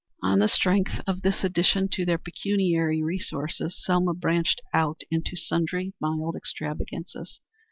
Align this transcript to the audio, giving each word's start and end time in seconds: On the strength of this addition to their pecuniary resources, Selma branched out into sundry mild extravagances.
On 0.23 0.39
the 0.39 0.47
strength 0.47 0.99
of 1.05 1.21
this 1.21 1.43
addition 1.43 1.87
to 1.89 2.05
their 2.05 2.17
pecuniary 2.17 3.03
resources, 3.03 3.77
Selma 3.85 4.15
branched 4.15 4.59
out 4.73 5.01
into 5.11 5.35
sundry 5.35 5.93
mild 6.01 6.35
extravagances. 6.35 7.39